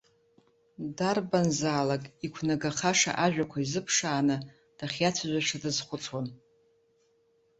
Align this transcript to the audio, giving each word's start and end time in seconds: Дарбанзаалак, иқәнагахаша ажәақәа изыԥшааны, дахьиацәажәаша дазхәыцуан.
Дарбанзаалак, 0.97 2.03
иқәнагахаша 2.25 3.11
ажәақәа 3.25 3.57
изыԥшааны, 3.61 4.35
дахьиацәажәаша 4.77 5.57
дазхәыцуан. 5.63 6.27